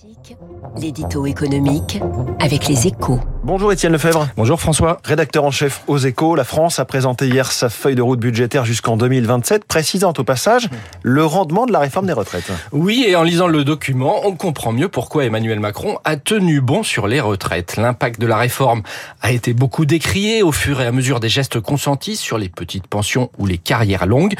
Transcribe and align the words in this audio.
Classique, 0.00 0.36
l'édito 0.78 1.26
économique 1.26 2.00
avec 2.38 2.68
les 2.68 2.86
échos. 2.86 3.20
Bonjour 3.42 3.72
Étienne 3.72 3.92
Lefebvre. 3.92 4.28
Bonjour 4.36 4.60
François. 4.60 4.98
Rédacteur 5.04 5.44
en 5.44 5.50
chef 5.50 5.82
aux 5.88 5.98
échos, 5.98 6.36
la 6.36 6.44
France 6.44 6.78
a 6.78 6.84
présenté 6.84 7.26
hier 7.26 7.50
sa 7.50 7.68
feuille 7.68 7.94
de 7.94 8.02
route 8.02 8.20
budgétaire 8.20 8.64
jusqu'en 8.64 8.96
2027, 8.96 9.64
précisant 9.64 10.12
au 10.16 10.24
passage 10.24 10.68
le 11.02 11.24
rendement 11.24 11.66
de 11.66 11.72
la 11.72 11.80
réforme 11.80 12.06
des 12.06 12.12
retraites. 12.12 12.52
Oui, 12.72 13.04
et 13.08 13.16
en 13.16 13.22
lisant 13.22 13.46
le 13.46 13.64
document, 13.64 14.20
on 14.24 14.36
comprend 14.36 14.72
mieux 14.72 14.88
pourquoi 14.88 15.24
Emmanuel 15.24 15.58
Macron 15.58 15.98
a 16.04 16.16
tenu 16.16 16.60
bon 16.60 16.82
sur 16.82 17.06
les 17.06 17.20
retraites. 17.20 17.76
L'impact 17.76 18.20
de 18.20 18.26
la 18.26 18.36
réforme 18.36 18.82
a 19.22 19.32
été 19.32 19.54
beaucoup 19.54 19.86
décrié 19.86 20.42
au 20.42 20.52
fur 20.52 20.80
et 20.80 20.86
à 20.86 20.92
mesure 20.92 21.18
des 21.18 21.30
gestes 21.30 21.60
consentis 21.60 22.16
sur 22.16 22.38
les 22.38 22.48
petites 22.48 22.86
pensions 22.86 23.30
ou 23.38 23.46
les 23.46 23.58
carrières 23.58 24.06
longues. 24.06 24.34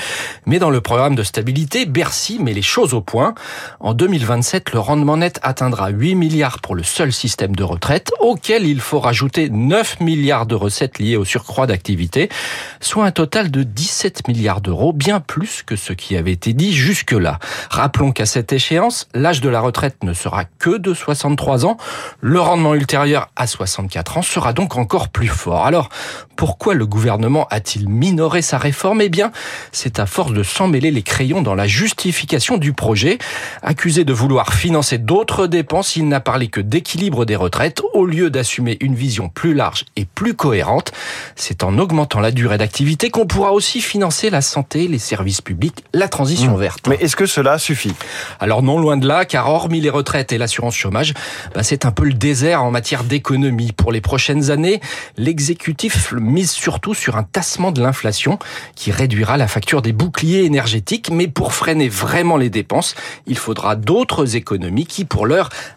Mais 0.46 0.58
dans 0.58 0.70
le 0.70 0.80
programme 0.80 1.14
de 1.14 1.22
stabilité, 1.22 1.86
Bercy 1.86 2.38
met 2.38 2.52
les 2.52 2.62
choses 2.62 2.94
au 2.94 3.00
point. 3.00 3.34
En 3.80 3.94
2027, 3.94 4.72
le 4.72 4.78
rendement 4.78 5.16
net 5.16 5.40
atteindra 5.50 5.88
8 5.88 6.14
milliards 6.14 6.60
pour 6.60 6.74
le 6.74 6.82
seul 6.82 7.12
système 7.12 7.54
de 7.54 7.64
retraite, 7.64 8.12
auquel 8.20 8.66
il 8.66 8.80
faut 8.80 9.00
rajouter 9.00 9.50
9 9.50 10.00
milliards 10.00 10.46
de 10.46 10.54
recettes 10.54 10.98
liées 11.00 11.16
au 11.16 11.24
surcroît 11.24 11.66
d'activité, 11.66 12.28
soit 12.80 13.04
un 13.04 13.10
total 13.10 13.50
de 13.50 13.64
17 13.64 14.28
milliards 14.28 14.60
d'euros, 14.60 14.92
bien 14.92 15.18
plus 15.20 15.62
que 15.62 15.74
ce 15.74 15.92
qui 15.92 16.16
avait 16.16 16.32
été 16.32 16.52
dit 16.52 16.72
jusque-là. 16.72 17.40
Rappelons 17.68 18.12
qu'à 18.12 18.26
cette 18.26 18.52
échéance, 18.52 19.08
l'âge 19.12 19.40
de 19.40 19.48
la 19.48 19.60
retraite 19.60 20.04
ne 20.04 20.14
sera 20.14 20.44
que 20.44 20.78
de 20.78 20.94
63 20.94 21.66
ans. 21.66 21.76
Le 22.20 22.40
rendement 22.40 22.74
ultérieur 22.74 23.28
à 23.34 23.48
64 23.48 24.18
ans 24.18 24.22
sera 24.22 24.52
donc 24.52 24.76
encore 24.76 25.08
plus 25.08 25.28
fort. 25.28 25.66
Alors, 25.66 25.88
pourquoi 26.36 26.74
le 26.74 26.86
gouvernement 26.86 27.46
a-t-il 27.50 27.88
minoré 27.88 28.40
sa 28.40 28.56
réforme? 28.56 29.02
Eh 29.02 29.08
bien, 29.08 29.32
c'est 29.72 29.98
à 29.98 30.06
force 30.06 30.32
de 30.32 30.42
s'emmêler 30.42 30.90
les 30.90 31.02
crayons 31.02 31.42
dans 31.42 31.54
la 31.54 31.66
justification 31.66 32.56
du 32.56 32.72
projet. 32.72 33.18
Accusé 33.62 34.04
de 34.04 34.12
vouloir 34.12 34.54
financer 34.54 34.96
d'autres 34.96 35.39
dépenses, 35.46 35.96
il 35.96 36.08
n'a 36.08 36.20
parlé 36.20 36.48
que 36.48 36.60
d'équilibre 36.60 37.24
des 37.24 37.36
retraites 37.36 37.82
au 37.94 38.06
lieu 38.06 38.30
d'assumer 38.30 38.76
une 38.80 38.94
vision 38.94 39.28
plus 39.28 39.54
large 39.54 39.84
et 39.96 40.04
plus 40.04 40.34
cohérente. 40.34 40.92
C'est 41.36 41.62
en 41.62 41.78
augmentant 41.78 42.20
la 42.20 42.30
durée 42.30 42.58
d'activité 42.58 43.10
qu'on 43.10 43.26
pourra 43.26 43.52
aussi 43.52 43.80
financer 43.80 44.30
la 44.30 44.40
santé, 44.40 44.88
les 44.88 44.98
services 44.98 45.40
publics, 45.40 45.84
la 45.92 46.08
transition 46.08 46.56
verte. 46.56 46.86
Mais 46.88 46.96
est-ce 46.96 47.16
que 47.16 47.26
cela 47.26 47.58
suffit? 47.58 47.94
Alors 48.38 48.62
non, 48.62 48.78
loin 48.78 48.96
de 48.96 49.06
là, 49.06 49.24
car 49.24 49.48
hormis 49.48 49.80
les 49.80 49.90
retraites 49.90 50.32
et 50.32 50.38
l'assurance 50.38 50.74
chômage, 50.74 51.14
bah, 51.54 51.62
c'est 51.62 51.84
un 51.84 51.90
peu 51.90 52.04
le 52.04 52.14
désert 52.14 52.62
en 52.62 52.70
matière 52.70 53.04
d'économie. 53.04 53.72
Pour 53.72 53.92
les 53.92 54.00
prochaines 54.00 54.50
années, 54.50 54.80
l'exécutif 55.16 56.12
mise 56.12 56.50
surtout 56.50 56.94
sur 56.94 57.16
un 57.16 57.22
tassement 57.22 57.72
de 57.72 57.82
l'inflation 57.82 58.38
qui 58.74 58.90
réduira 58.90 59.36
la 59.36 59.48
facture 59.48 59.82
des 59.82 59.92
boucliers 59.92 60.44
énergétiques. 60.44 61.10
Mais 61.10 61.28
pour 61.28 61.52
freiner 61.52 61.88
vraiment 61.88 62.36
les 62.36 62.50
dépenses, 62.50 62.94
il 63.26 63.38
faudra 63.38 63.76
d'autres 63.76 64.36
économies 64.36 64.86
qui, 64.86 65.04
pour 65.04 65.26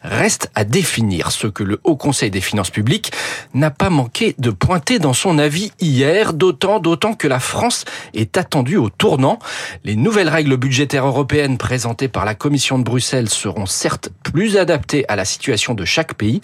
restent 0.03 0.49
à 0.55 0.63
définir. 0.63 1.31
Ce 1.31 1.47
que 1.47 1.63
le 1.63 1.79
Haut 1.83 1.95
Conseil 1.95 2.31
des 2.31 2.41
finances 2.41 2.69
publiques 2.69 3.11
n'a 3.53 3.71
pas 3.71 3.89
manqué 3.89 4.35
de 4.37 4.49
pointer 4.49 4.99
dans 4.99 5.13
son 5.13 5.37
avis 5.37 5.71
hier, 5.79 6.33
d'autant, 6.33 6.79
d'autant 6.79 7.13
que 7.13 7.27
la 7.27 7.39
France 7.39 7.85
est 8.13 8.37
attendue 8.37 8.77
au 8.77 8.89
tournant. 8.89 9.39
Les 9.83 9.95
nouvelles 9.95 10.29
règles 10.29 10.57
budgétaires 10.57 11.05
européennes 11.05 11.57
présentées 11.57 12.07
par 12.07 12.25
la 12.25 12.35
Commission 12.35 12.79
de 12.79 12.83
Bruxelles 12.83 13.29
seront 13.29 13.65
certes 13.65 14.09
plus 14.23 14.57
adaptées 14.57 15.05
à 15.07 15.15
la 15.15 15.25
situation 15.25 15.73
de 15.73 15.85
chaque 15.85 16.13
pays, 16.13 16.41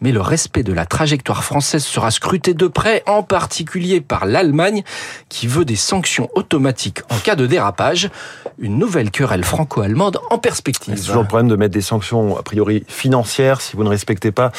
mais 0.00 0.12
le 0.12 0.20
respect 0.20 0.62
de 0.62 0.72
la 0.72 0.86
trajectoire 0.86 1.44
française 1.44 1.84
sera 1.84 2.10
scruté 2.10 2.54
de 2.54 2.66
près, 2.66 3.02
en 3.06 3.22
particulier 3.22 4.00
par 4.00 4.26
l'Allemagne, 4.26 4.82
qui 5.28 5.46
veut 5.46 5.64
des 5.64 5.76
sanctions 5.76 6.28
automatiques 6.34 7.00
en 7.10 7.18
cas 7.18 7.36
de 7.36 7.46
dérapage. 7.46 8.10
Une 8.58 8.78
nouvelle 8.78 9.10
querelle 9.10 9.44
franco-allemande 9.44 10.18
en 10.30 10.38
perspective. 10.38 10.94
C'est 10.96 11.06
toujours 11.06 11.22
le 11.22 11.28
problème 11.28 11.48
de 11.48 11.56
mettre 11.56 11.72
des 11.72 11.80
sanctions, 11.80 12.36
priori 12.50 12.82
financières, 12.88 13.60
si 13.60 13.76
vous 13.76 13.84
ne 13.84 13.88
respectez 13.88 14.32
pas 14.32 14.50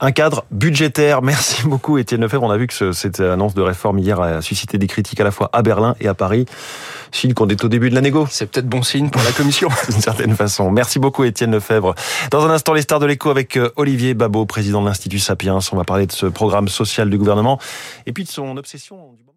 un 0.00 0.10
cadre 0.10 0.44
budgétaire. 0.50 1.22
Merci 1.22 1.62
beaucoup 1.68 1.96
Étienne 1.96 2.20
Lefebvre. 2.20 2.42
On 2.42 2.50
a 2.50 2.56
vu 2.56 2.66
que 2.66 2.90
cette 2.90 3.20
annonce 3.20 3.54
de 3.54 3.62
réforme 3.62 4.00
hier 4.00 4.20
a 4.20 4.42
suscité 4.42 4.76
des 4.76 4.88
critiques 4.88 5.20
à 5.20 5.24
la 5.24 5.30
fois 5.30 5.48
à 5.52 5.62
Berlin 5.62 5.94
et 6.00 6.08
à 6.08 6.14
Paris. 6.14 6.46
Signe 7.12 7.34
qu'on 7.34 7.48
est 7.48 7.62
au 7.62 7.68
début 7.68 7.90
de 7.90 7.94
la 7.94 8.00
négo. 8.00 8.26
C'est 8.28 8.50
peut-être 8.50 8.68
bon 8.68 8.82
signe 8.82 9.08
pour 9.08 9.22
la 9.22 9.30
commission. 9.30 9.68
D'une 9.88 10.00
certaine 10.00 10.34
façon. 10.34 10.72
Merci 10.72 10.98
beaucoup 10.98 11.22
Étienne 11.22 11.52
Lefebvre. 11.52 11.94
Dans 12.32 12.44
un 12.44 12.50
instant, 12.50 12.74
les 12.74 12.82
stars 12.82 12.98
de 12.98 13.06
l'écho 13.06 13.30
avec 13.30 13.56
Olivier 13.76 14.14
Babot, 14.14 14.44
président 14.44 14.82
de 14.82 14.88
l'Institut 14.88 15.20
Sapiens. 15.20 15.60
On 15.70 15.76
va 15.76 15.84
parler 15.84 16.06
de 16.06 16.12
ce 16.12 16.26
programme 16.26 16.66
social 16.66 17.08
du 17.08 17.18
gouvernement 17.18 17.60
et 18.06 18.12
puis 18.12 18.24
de 18.24 18.28
son 18.28 18.56
obsession 18.56 18.96
du 18.96 19.22
moment. 19.22 19.28